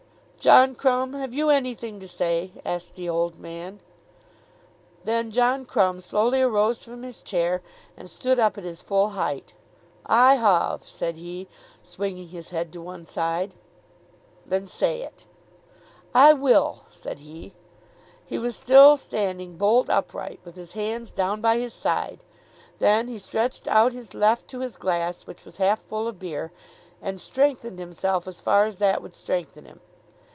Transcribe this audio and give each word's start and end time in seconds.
"John 0.51 0.73
Crumb, 0.73 1.13
have 1.13 1.35
you 1.35 1.51
anything 1.51 1.99
to 1.99 2.07
say?" 2.07 2.51
asked 2.65 2.95
the 2.95 3.07
old 3.07 3.37
man. 3.39 3.79
Then 5.03 5.29
John 5.29 5.65
Crumb 5.67 6.01
slowly 6.01 6.41
arose 6.41 6.81
from 6.81 7.03
his 7.03 7.21
chair, 7.21 7.61
and 7.95 8.09
stood 8.09 8.39
up 8.39 8.57
at 8.57 8.63
his 8.63 8.81
full 8.81 9.09
height. 9.09 9.53
"I 10.03 10.37
hove," 10.37 10.83
said 10.87 11.15
he, 11.17 11.47
swinging 11.83 12.29
his 12.29 12.49
head 12.49 12.73
to 12.73 12.81
one 12.81 13.05
side. 13.05 13.53
"Then 14.43 14.65
say 14.65 15.03
it." 15.03 15.25
"I 16.11 16.33
will," 16.33 16.85
said 16.89 17.19
he. 17.19 17.53
He 18.25 18.39
was 18.39 18.55
still 18.55 18.97
standing 18.97 19.57
bolt 19.57 19.91
upright 19.91 20.39
with 20.43 20.55
his 20.55 20.71
hands 20.71 21.11
down 21.11 21.41
by 21.41 21.59
his 21.59 21.75
side. 21.75 22.17
Then 22.79 23.07
he 23.07 23.19
stretched 23.19 23.67
out 23.67 23.93
his 23.93 24.15
left 24.15 24.47
to 24.47 24.61
his 24.61 24.75
glass 24.75 25.27
which 25.27 25.45
was 25.45 25.57
half 25.57 25.83
full 25.83 26.07
of 26.07 26.17
beer, 26.17 26.51
and 26.99 27.21
strengthened 27.21 27.77
himself 27.77 28.27
as 28.27 28.41
far 28.41 28.63
as 28.63 28.79
that 28.79 29.03
would 29.03 29.13
strengthen 29.13 29.65
him. 29.65 29.79